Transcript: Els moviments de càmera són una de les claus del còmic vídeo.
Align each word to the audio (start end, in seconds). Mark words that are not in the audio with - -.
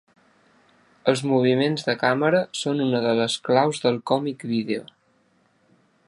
Els 1.11 1.21
moviments 1.31 1.85
de 1.89 1.95
càmera 2.03 2.41
són 2.61 2.81
una 2.85 3.01
de 3.05 3.11
les 3.21 3.35
claus 3.49 3.83
del 3.85 4.03
còmic 4.13 4.47
vídeo. 4.53 4.89